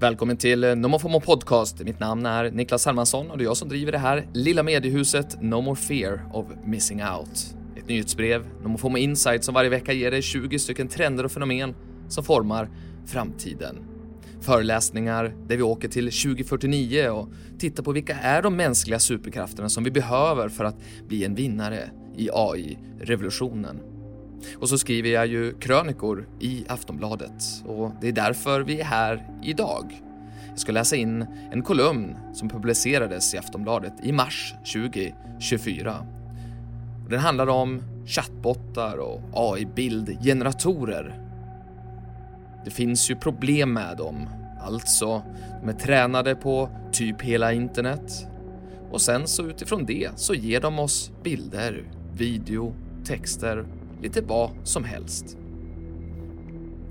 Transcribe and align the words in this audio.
Välkommen 0.00 0.36
till 0.36 0.60
NoMoFoMo 0.60 1.20
Podcast. 1.20 1.80
Mitt 1.80 2.00
namn 2.00 2.26
är 2.26 2.50
Niklas 2.50 2.86
Hermansson 2.86 3.30
och 3.30 3.38
det 3.38 3.44
är 3.44 3.46
jag 3.46 3.56
som 3.56 3.68
driver 3.68 3.92
det 3.92 3.98
här 3.98 4.26
lilla 4.34 4.62
mediehuset 4.62 5.42
No 5.42 5.60
More 5.60 5.76
Fear 5.76 6.20
of 6.32 6.46
Missing 6.64 7.02
Out. 7.02 7.56
Ett 7.76 7.88
nyhetsbrev, 7.88 8.46
NoMoFoMo 8.62 8.98
Insight, 8.98 9.44
som 9.44 9.54
varje 9.54 9.70
vecka 9.70 9.92
ger 9.92 10.10
dig 10.10 10.22
20 10.22 10.58
stycken 10.58 10.88
trender 10.88 11.24
och 11.24 11.32
fenomen 11.32 11.74
som 12.08 12.24
formar 12.24 12.70
framtiden. 13.06 13.76
Föreläsningar 14.40 15.34
där 15.48 15.56
vi 15.56 15.62
åker 15.62 15.88
till 15.88 16.04
2049 16.04 17.08
och 17.08 17.28
tittar 17.58 17.82
på 17.82 17.92
vilka 17.92 18.14
är 18.14 18.42
de 18.42 18.56
mänskliga 18.56 18.98
superkrafterna 18.98 19.68
som 19.68 19.84
vi 19.84 19.90
behöver 19.90 20.48
för 20.48 20.64
att 20.64 20.76
bli 21.08 21.24
en 21.24 21.34
vinnare 21.34 21.90
i 22.16 22.30
AI-revolutionen. 22.32 23.80
Och 24.56 24.68
så 24.68 24.78
skriver 24.78 25.08
jag 25.08 25.26
ju 25.26 25.54
krönikor 25.58 26.28
i 26.40 26.64
Aftonbladet 26.68 27.64
och 27.66 27.92
det 28.00 28.08
är 28.08 28.12
därför 28.12 28.60
vi 28.60 28.80
är 28.80 28.84
här 28.84 29.28
idag. 29.42 30.02
Jag 30.48 30.58
ska 30.58 30.72
läsa 30.72 30.96
in 30.96 31.26
en 31.52 31.62
kolumn 31.62 32.16
som 32.34 32.48
publicerades 32.48 33.34
i 33.34 33.38
Aftonbladet 33.38 33.92
i 34.02 34.12
mars 34.12 34.54
2024. 34.72 36.06
Den 37.08 37.18
handlar 37.18 37.46
om 37.46 37.82
chattbottar 38.06 38.96
och 38.96 39.20
AI-bildgeneratorer. 39.32 41.22
Det 42.64 42.70
finns 42.70 43.10
ju 43.10 43.16
problem 43.16 43.72
med 43.72 43.96
dem, 43.96 44.28
alltså 44.60 45.22
de 45.60 45.68
är 45.68 45.72
tränade 45.72 46.34
på 46.34 46.68
typ 46.92 47.22
hela 47.22 47.52
internet 47.52 48.26
och 48.90 49.00
sen 49.00 49.26
så 49.26 49.42
utifrån 49.42 49.86
det 49.86 50.10
så 50.16 50.34
ger 50.34 50.60
de 50.60 50.78
oss 50.78 51.10
bilder, 51.22 51.84
video, 52.12 52.74
texter 53.04 53.64
lite 54.02 54.20
vad 54.20 54.50
som 54.64 54.84
helst. 54.84 55.38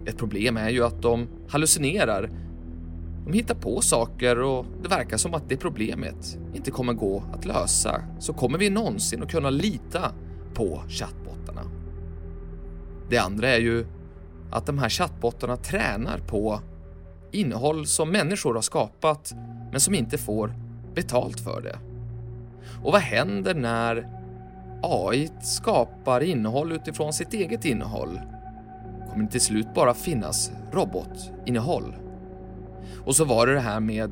Ett 0.06 0.18
problem 0.18 0.58
är 0.58 0.70
ju 0.70 0.86
att 0.86 1.02
de 1.02 1.28
hallucinerar. 1.50 2.30
De 3.26 3.34
hittar 3.34 3.56
på 3.56 3.82
saker 3.82 4.42
och 4.42 4.66
det 4.84 4.90
verkar 4.90 5.18
som 5.18 5.34
att 5.34 5.50
det 5.50 5.58
problemet 5.58 6.38
inte 6.54 6.72
kommer 6.72 6.94
gå 6.94 7.24
att 7.34 7.46
lösa. 7.46 8.02
Så 8.20 8.34
kommer 8.34 8.58
vi 8.58 8.70
någonsin 8.70 9.24
att 9.24 9.32
kunna 9.32 9.50
lita 9.50 10.12
på 10.54 10.82
chattbottarna? 10.88 11.62
Det 13.10 13.18
andra 13.18 13.50
är 13.50 13.60
ju 13.60 13.86
att 14.52 14.66
de 14.66 14.78
här 14.78 14.90
chattbottarna 14.90 15.58
tränar 15.58 16.18
på 16.18 16.60
innehåll 17.32 17.86
som 17.86 18.12
människor 18.12 18.54
har 18.54 18.62
skapat 18.62 19.34
men 19.72 19.80
som 19.80 19.96
inte 19.96 20.18
får 20.18 20.54
betalt 20.96 21.40
för 21.40 21.62
det. 21.62 21.80
Och 22.84 22.92
vad 22.92 23.02
händer 23.02 23.56
när 23.56 24.17
AI 24.82 25.30
skapar 25.42 26.24
innehåll 26.24 26.72
utifrån 26.72 27.14
sitt 27.14 27.34
eget 27.34 27.66
innehåll 27.66 28.20
kommer 29.18 29.28
det 29.28 29.32
till 29.32 29.42
slut 29.42 29.74
bara 29.74 29.94
finnas 29.94 30.52
robotinnehåll. 30.72 31.96
Och 33.06 33.16
så 33.16 33.26
var 33.26 33.48
det 33.48 33.54
det 33.54 33.60
här 33.60 33.80
med 33.80 34.12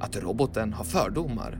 att 0.00 0.16
roboten 0.16 0.72
har 0.72 0.84
fördomar. 0.84 1.58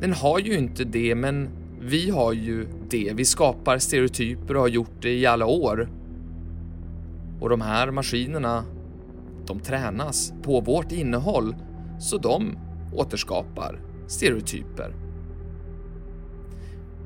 Den 0.00 0.12
har 0.12 0.38
ju 0.38 0.58
inte 0.58 0.84
det, 0.84 1.14
men 1.14 1.48
vi 1.80 2.10
har 2.10 2.32
ju 2.32 2.66
det. 2.90 3.12
Vi 3.14 3.24
skapar 3.24 3.78
stereotyper 3.78 4.54
och 4.54 4.60
har 4.60 4.68
gjort 4.68 5.02
det 5.02 5.12
i 5.12 5.26
alla 5.26 5.46
år. 5.46 5.88
Och 7.40 7.48
de 7.48 7.60
här 7.60 7.90
maskinerna, 7.90 8.64
de 9.46 9.60
tränas 9.60 10.32
på 10.42 10.60
vårt 10.60 10.92
innehåll, 10.92 11.56
så 11.98 12.18
de 12.18 12.58
återskapar 12.94 13.80
stereotyper. 14.06 14.94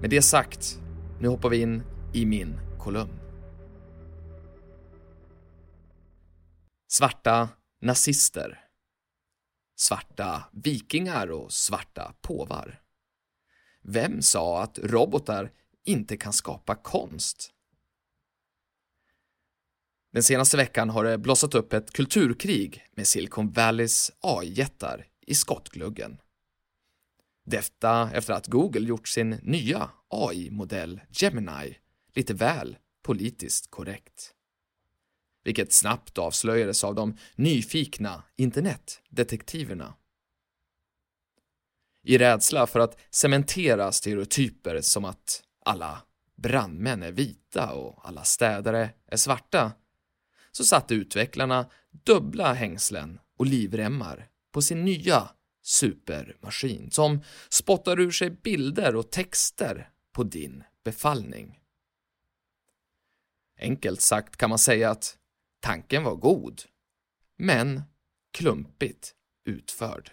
Med 0.05 0.11
det 0.11 0.23
sagt, 0.23 0.81
nu 1.21 1.29
hoppar 1.29 1.49
vi 1.49 1.61
in 1.61 1.83
i 2.15 2.27
min 2.27 2.61
kolumn. 2.79 3.21
Svarta 6.89 7.49
nazister. 7.81 8.61
Svarta 9.77 10.45
vikingar 10.53 11.31
och 11.31 11.53
svarta 11.53 12.15
påvar. 12.21 12.83
Vem 13.83 14.23
sa 14.23 14.63
att 14.63 14.79
robotar 14.79 15.53
inte 15.85 16.17
kan 16.17 16.33
skapa 16.33 16.75
konst? 16.75 17.53
Den 20.13 20.23
senaste 20.23 20.57
veckan 20.57 20.91
har 20.91 21.05
det 21.05 21.19
blossat 21.19 21.55
upp 21.55 21.73
ett 21.73 21.93
kulturkrig 21.93 22.87
med 22.93 23.07
Silicon 23.07 23.51
Valleys 23.51 24.13
AI-jättar 24.21 25.07
i 25.27 25.35
skottgluggen. 25.35 26.19
Detta 27.45 28.11
efter 28.13 28.35
att 28.35 28.47
Google 28.47 28.89
gjort 28.89 29.09
sin 29.09 29.31
nya 29.31 29.91
AI-modell 30.09 31.01
Gemini 31.09 31.79
lite 32.15 32.35
väl 32.35 32.77
politiskt 33.03 33.71
korrekt. 33.71 34.35
Vilket 35.45 35.73
snabbt 35.73 36.19
avslöjades 36.19 36.85
av 36.85 36.95
de 36.95 37.17
nyfikna 37.35 38.23
internetdetektiverna. 38.37 39.95
I 42.03 42.19
rädsla 42.19 42.67
för 42.67 42.81
att 42.81 43.01
cementera 43.11 43.93
stereotyper 43.93 44.81
som 44.81 45.05
att 45.05 45.43
alla 45.65 46.03
brandmän 46.37 47.03
är 47.03 47.13
vita 47.13 47.73
och 47.73 48.09
alla 48.09 48.25
städare 48.25 48.91
är 49.07 49.17
svarta 49.17 49.73
så 50.53 50.65
satte 50.65 50.95
utvecklarna 50.95 51.67
dubbla 51.91 52.53
hängslen 52.53 53.19
och 53.37 53.47
livremmar 53.47 54.29
på 54.53 54.63
sin 54.63 54.85
nya 54.85 55.29
supermaskin 55.65 56.91
som 56.91 57.21
spottar 57.49 58.01
ur 58.01 58.11
sig 58.11 58.31
bilder 58.31 58.97
och 58.97 59.11
texter 59.11 59.91
på 60.13 60.23
din 60.23 60.65
befallning. 60.85 61.61
Enkelt 63.59 64.01
sagt 64.01 64.37
kan 64.37 64.51
man 64.51 64.59
säga 64.59 64.91
att 64.91 65.19
tanken 65.61 66.05
var 66.05 66.15
god, 66.15 66.63
men 67.37 67.83
klumpigt 68.33 69.15
utförd. 69.45 70.11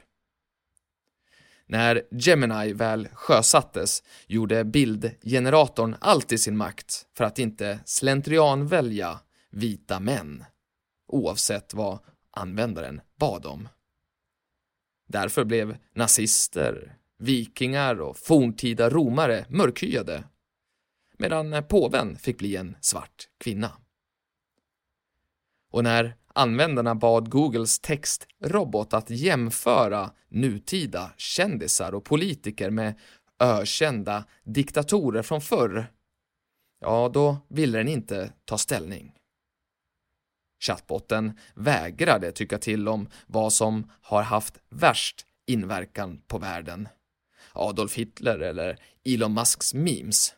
När 1.66 2.04
Gemini 2.12 2.74
väl 2.74 3.08
sjösattes 3.14 4.04
gjorde 4.28 4.64
bildgeneratorn 4.64 5.96
allt 6.02 6.32
i 6.32 6.38
sin 6.38 6.58
makt 6.58 7.08
för 7.14 7.24
att 7.24 7.40
inte 7.40 7.80
slentrian 7.86 8.68
välja 8.68 9.20
vita 9.50 10.00
män, 10.00 10.46
oavsett 11.08 11.74
vad 11.74 12.00
användaren 12.32 13.02
bad 13.20 13.46
om. 13.46 13.68
Därför 15.12 15.44
blev 15.44 15.78
nazister, 15.94 16.98
vikingar 17.20 18.02
och 18.02 18.18
forntida 18.18 18.90
romare 18.90 19.46
mörkhyade, 19.50 20.24
medan 21.18 21.64
påven 21.70 22.18
fick 22.18 22.38
bli 22.38 22.56
en 22.56 22.76
svart 22.82 23.28
kvinna. 23.38 23.72
Och 25.72 25.84
när 25.84 26.16
användarna 26.34 26.96
bad 26.96 27.30
Googles 27.30 27.80
textrobot 27.80 28.94
att 28.94 29.10
jämföra 29.10 30.12
nutida 30.30 31.12
kändisar 31.18 31.96
och 31.96 32.06
politiker 32.06 32.70
med 32.70 33.00
ökända 33.40 34.26
diktatorer 34.44 35.22
från 35.22 35.42
förr, 35.42 35.86
ja, 36.80 37.10
då 37.14 37.38
ville 37.48 37.78
den 37.78 37.88
inte 37.88 38.34
ta 38.46 38.58
ställning. 38.58 39.16
Chatbotten 40.62 41.40
vägrade 41.54 42.32
tycka 42.32 42.58
till 42.58 42.88
om 42.88 43.10
vad 43.28 43.54
som 43.54 43.92
har 44.02 44.22
haft 44.22 44.58
värst 44.70 45.26
inverkan 45.46 46.22
på 46.28 46.38
världen. 46.38 46.90
Adolf 47.54 47.96
Hitler 47.96 48.40
eller 48.40 48.78
Elon 49.04 49.34
Musks 49.34 49.74
memes. 49.74 50.34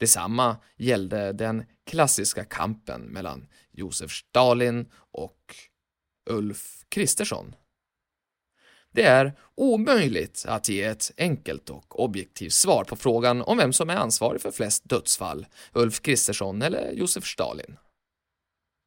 Detsamma 0.00 0.56
gällde 0.76 1.32
den 1.32 1.64
klassiska 1.86 2.44
kampen 2.44 3.00
mellan 3.02 3.46
Josef 3.70 4.10
Stalin 4.10 4.86
och 4.94 5.56
Ulf 6.30 6.84
Kristersson. 6.88 7.54
Det 8.90 9.02
är 9.02 9.32
omöjligt 9.54 10.44
att 10.48 10.68
ge 10.68 10.82
ett 10.82 11.10
enkelt 11.16 11.70
och 11.70 12.00
objektivt 12.00 12.52
svar 12.52 12.84
på 12.84 12.96
frågan 12.96 13.42
om 13.42 13.56
vem 13.56 13.72
som 13.72 13.90
är 13.90 13.96
ansvarig 13.96 14.40
för 14.40 14.50
flest 14.50 14.88
dödsfall, 14.88 15.46
Ulf 15.72 16.02
Kristersson 16.02 16.62
eller 16.62 16.92
Josef 16.92 17.24
Stalin. 17.24 17.76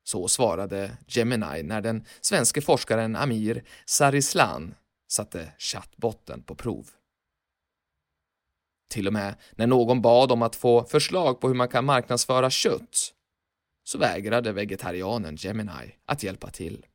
Så 0.08 0.28
svarade 0.28 0.98
Gemini 1.08 1.64
när 1.64 1.82
den 1.82 2.06
svenske 2.22 2.62
forskaren 2.62 3.16
Amir 3.16 3.64
Sarislan 3.86 4.76
satte 5.08 5.54
chattbotten 5.58 6.44
på 6.44 6.56
prov. 6.56 6.90
Till 8.90 9.08
och 9.08 9.14
med 9.14 9.36
när 9.56 9.68
någon 9.68 10.02
bad 10.02 10.32
om 10.32 10.42
att 10.42 10.56
få 10.56 10.84
förslag 10.84 11.42
på 11.42 11.48
hur 11.48 11.56
man 11.56 11.68
kan 11.68 11.86
marknadsföra 11.86 12.50
kött 12.50 13.14
så 13.84 13.98
vägrade 13.98 14.52
vegetarianen 14.52 15.36
Gemini 15.36 15.96
att 16.06 16.24
hjälpa 16.24 16.50
till. 16.50 16.86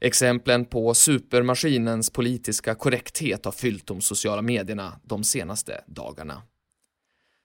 Exemplen 0.00 0.64
på 0.64 0.94
supermaskinens 0.94 2.10
politiska 2.10 2.74
korrekthet 2.74 3.44
har 3.44 3.52
fyllt 3.52 3.86
de 3.86 4.00
sociala 4.00 4.42
medierna 4.42 5.00
de 5.04 5.24
senaste 5.24 5.84
dagarna. 5.86 6.42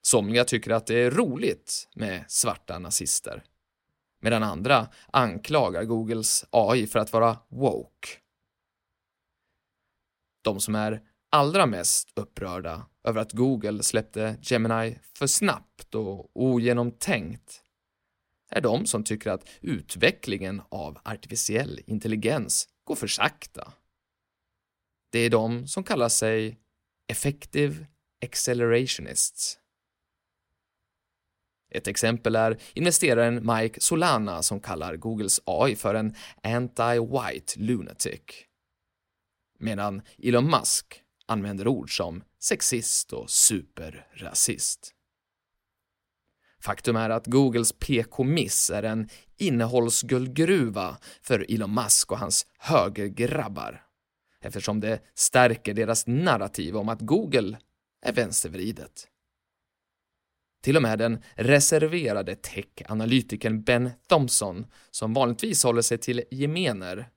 Somliga 0.02 0.46
tycker 0.46 0.72
att 0.72 0.88
det 0.88 0.96
är 0.96 1.12
roligt 1.12 1.90
med 1.96 2.26
svarta 2.28 2.80
nazister, 2.80 3.44
medan 4.22 4.44
andra 4.44 4.88
anklagar 5.14 5.84
Googles 5.84 6.46
AI 6.50 6.88
för 6.88 7.00
att 7.00 7.14
vara 7.14 7.38
woke. 7.50 8.08
De 10.42 10.60
som 10.60 10.76
är 10.76 11.02
allra 11.30 11.66
mest 11.66 12.10
upprörda 12.16 12.86
över 13.04 13.22
att 13.22 13.32
Google 13.32 13.84
släppte 13.84 14.38
Gemini 14.42 15.00
för 15.14 15.28
snabbt 15.28 15.96
och 15.96 16.32
ogenomtänkt 16.34 17.64
är 18.50 18.62
de 18.62 18.86
som 18.86 19.04
tycker 19.04 19.30
att 19.30 19.50
utvecklingen 19.62 20.62
av 20.70 21.00
artificiell 21.04 21.80
intelligens 21.88 22.68
går 22.84 22.96
för 22.96 23.08
sakta. 23.08 23.74
Det 25.10 25.20
är 25.20 25.30
de 25.30 25.68
som 25.68 25.84
kallar 25.84 26.10
sig 26.10 26.60
effective 27.08 27.88
accelerationists. 28.26 29.61
Ett 31.72 31.88
exempel 31.88 32.36
är 32.36 32.58
investeraren 32.74 33.48
Mike 33.56 33.82
Solana 33.82 34.42
som 34.42 34.60
kallar 34.60 34.96
Googles 34.96 35.42
AI 35.46 35.76
för 35.76 35.96
en 35.96 36.16
anti-white 36.44 37.60
lunatic. 37.60 38.22
Medan 39.60 40.02
Elon 40.24 40.50
Musk 40.50 41.02
använder 41.26 41.68
ord 41.68 41.98
som 41.98 42.24
sexist 42.40 43.14
och 43.14 43.30
superrasist. 43.30 44.94
Faktum 46.60 46.96
är 46.96 47.10
att 47.10 47.28
Googles 47.28 47.72
PK-miss 47.72 48.70
är 48.70 48.84
en 48.84 49.10
innehållsguldgruva 49.38 50.98
för 51.22 51.46
Elon 51.54 51.74
Musk 51.74 52.12
och 52.12 52.20
hans 52.20 52.48
högergrabbar 52.58 53.86
eftersom 54.42 54.80
det 54.80 55.00
stärker 55.16 55.74
deras 55.74 56.08
narrativ 56.08 56.78
om 56.78 56.90
att 56.90 57.02
Google 57.02 57.58
är 58.02 58.14
vänstervridet. 58.14 59.08
Till 60.62 60.76
och 60.76 60.82
med 60.82 61.00
den 61.00 61.24
reserverade 61.36 62.36
tech-analytikern 62.36 63.64
Ben 63.64 63.90
Thompson, 64.08 64.66
som 64.92 65.14
vanligtvis 65.14 65.64
håller 65.64 65.82
sig 65.82 65.98
till 65.98 66.24
gemener, 66.32 67.10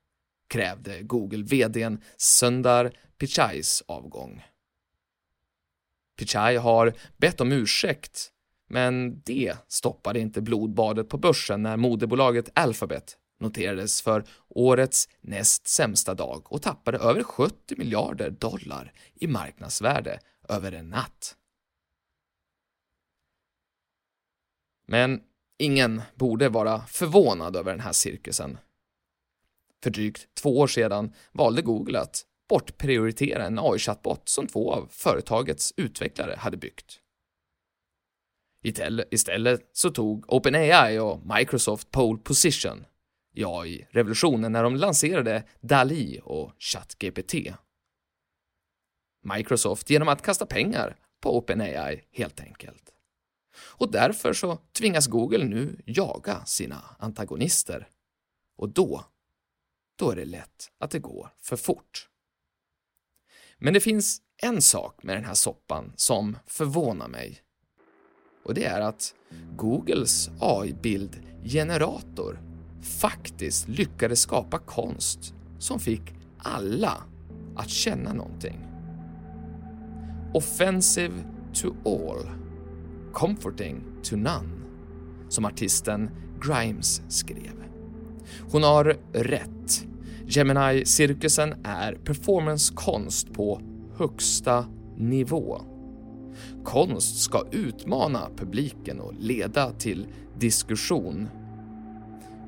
krävde 0.48 1.02
Google-VDn 1.02 2.00
Sundar 2.16 2.92
Pichais 3.18 3.82
avgång. 3.86 4.42
Pichai 6.18 6.56
har 6.56 6.92
bett 7.16 7.40
om 7.40 7.52
ursäkt, 7.52 8.30
men 8.68 9.22
det 9.24 9.56
stoppade 9.68 10.20
inte 10.20 10.40
blodbadet 10.40 11.08
på 11.08 11.18
börsen 11.18 11.62
när 11.62 11.76
moderbolaget 11.76 12.50
Alphabet 12.54 13.16
noterades 13.40 14.02
för 14.02 14.24
årets 14.48 15.08
näst 15.20 15.68
sämsta 15.68 16.14
dag 16.14 16.52
och 16.52 16.62
tappade 16.62 16.98
över 16.98 17.22
70 17.22 17.54
miljarder 17.76 18.30
dollar 18.30 18.92
i 19.14 19.26
marknadsvärde 19.26 20.18
över 20.48 20.72
en 20.72 20.88
natt. 20.88 21.36
Men 24.86 25.20
ingen 25.58 26.02
borde 26.14 26.48
vara 26.48 26.80
förvånad 26.80 27.56
över 27.56 27.70
den 27.70 27.80
här 27.80 27.92
cirkusen. 27.92 28.58
För 29.82 29.90
drygt 29.90 30.34
två 30.34 30.58
år 30.58 30.66
sedan 30.66 31.12
valde 31.32 31.62
Google 31.62 32.00
att 32.00 32.26
bortprioritera 32.48 33.46
en 33.46 33.58
AI-chatbot 33.58 34.28
som 34.28 34.46
två 34.46 34.72
av 34.72 34.88
företagets 34.90 35.74
utvecklare 35.76 36.36
hade 36.38 36.56
byggt. 36.56 37.00
Istället 39.10 39.70
så 39.72 39.90
tog 39.90 40.32
OpenAI 40.32 40.98
och 40.98 41.20
Microsoft 41.36 41.90
pole 41.90 42.18
position 42.18 42.84
i 43.34 43.44
AI-revolutionen 43.44 44.52
när 44.52 44.62
de 44.62 44.76
lanserade 44.76 45.44
DALI 45.60 46.20
och 46.24 46.52
ChatGPT. 46.58 47.34
Microsoft 49.22 49.90
genom 49.90 50.08
att 50.08 50.22
kasta 50.22 50.46
pengar 50.46 50.96
på 51.20 51.38
OpenAI 51.38 52.04
helt 52.12 52.40
enkelt. 52.40 52.93
Och 53.56 53.90
därför 53.92 54.32
så 54.32 54.58
tvingas 54.72 55.06
Google 55.06 55.44
nu 55.44 55.82
jaga 55.86 56.44
sina 56.44 56.82
antagonister. 56.98 57.88
Och 58.56 58.68
då, 58.68 59.04
då 59.96 60.10
är 60.10 60.16
det 60.16 60.24
lätt 60.24 60.70
att 60.78 60.90
det 60.90 60.98
går 60.98 61.30
för 61.42 61.56
fort. 61.56 62.08
Men 63.58 63.74
det 63.74 63.80
finns 63.80 64.22
en 64.42 64.62
sak 64.62 65.02
med 65.02 65.16
den 65.16 65.24
här 65.24 65.34
soppan 65.34 65.92
som 65.96 66.38
förvånar 66.46 67.08
mig. 67.08 67.40
Och 68.44 68.54
det 68.54 68.64
är 68.64 68.80
att 68.80 69.14
Googles 69.56 70.30
AI-bildgenerator 70.40 72.38
faktiskt 72.82 73.68
lyckades 73.68 74.20
skapa 74.20 74.58
konst 74.58 75.34
som 75.58 75.80
fick 75.80 76.02
alla 76.38 77.04
att 77.56 77.68
känna 77.68 78.12
någonting. 78.12 78.66
Offensive 80.34 81.24
to 81.54 81.74
all, 81.84 82.30
comforting 83.14 83.84
to 84.02 84.16
none, 84.16 84.50
som 85.28 85.44
artisten 85.44 86.10
Grimes 86.40 87.02
skrev. 87.08 87.64
Hon 88.50 88.62
har 88.62 88.96
rätt. 89.12 89.86
Gemini-cirkusen 90.26 91.54
är 91.64 91.92
performancekonst 91.92 93.32
på 93.32 93.60
högsta 93.96 94.66
nivå. 94.96 95.60
Konst 96.64 97.22
ska 97.22 97.44
utmana 97.50 98.28
publiken 98.36 99.00
och 99.00 99.14
leda 99.18 99.72
till 99.72 100.06
diskussion 100.38 101.28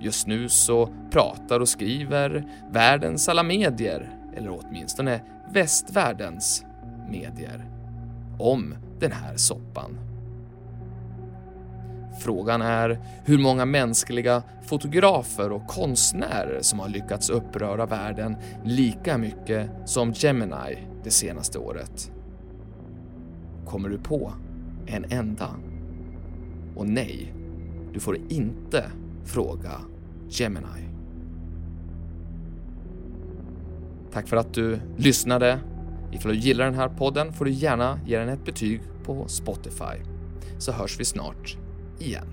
Just 0.01 0.27
nu 0.27 0.49
så 0.49 0.89
pratar 1.11 1.61
och 1.61 1.69
skriver 1.69 2.49
världens 2.73 3.29
alla 3.29 3.43
medier, 3.43 4.11
eller 4.37 4.61
åtminstone 4.61 5.21
västvärldens 5.53 6.65
medier, 7.11 7.71
om 8.39 8.75
den 9.01 9.13
här 9.13 9.37
soppan. 9.37 9.99
Frågan 12.21 12.63
är 12.63 12.99
hur 13.25 13.39
många 13.39 13.65
mänskliga 13.65 14.43
fotografer 14.67 15.53
och 15.53 15.67
konstnärer 15.67 16.59
som 16.63 16.79
har 16.79 16.89
lyckats 16.89 17.31
uppröra 17.31 17.87
världen 17.87 18.37
lika 18.65 19.19
mycket 19.19 19.71
som 19.85 20.13
Gemini 20.13 20.79
det 21.05 21.11
senaste 21.11 21.59
året. 21.59 22.11
Kommer 23.67 23.89
du 23.89 23.99
på 23.99 24.33
en 24.87 25.05
enda? 25.11 25.49
Och 26.77 26.87
nej, 26.87 27.35
du 27.93 28.01
får 28.01 28.19
inte 28.29 28.85
fråga 29.25 29.73
Gemini. 30.29 30.89
Tack 34.13 34.29
för 34.29 34.37
att 34.37 34.55
du 34.55 34.81
lyssnade. 34.97 35.59
Ifall 36.13 36.33
du 36.33 36.39
gillar 36.39 36.65
den 36.65 36.75
här 36.75 36.89
podden 36.89 37.33
får 37.33 37.45
du 37.45 37.51
gärna 37.51 38.01
ge 38.07 38.19
den 38.19 38.29
ett 38.29 38.45
betyg 38.45 38.81
på 39.05 39.29
Spotify. 39.29 40.03
Så 40.59 40.73
hörs 40.73 41.01
vi 41.01 41.05
snart 41.05 41.57
Yeah. 41.99 42.25